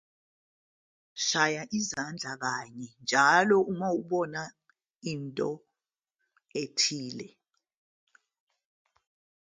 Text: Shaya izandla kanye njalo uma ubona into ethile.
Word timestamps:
Shaya 1.27 1.63
izandla 1.79 2.31
kanye 2.41 2.87
njalo 3.01 3.57
uma 3.71 3.87
ubona 4.01 4.41
into 5.11 5.49
ethile. 6.61 7.27